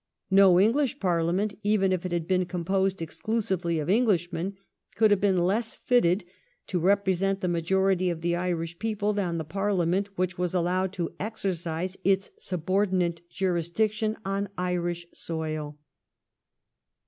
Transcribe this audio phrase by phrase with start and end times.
[0.31, 4.57] No English Parhament, even if it had been composed exclusively of Englishmen,
[4.95, 6.25] could have been less fitted
[6.65, 11.13] to represent the majority of the Irish people than the Parliament which was allowed to
[11.19, 15.77] exercise its subordinate jurisdiction on Irish soil.